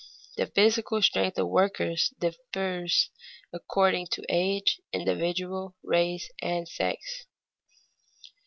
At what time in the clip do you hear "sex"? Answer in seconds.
6.67-7.27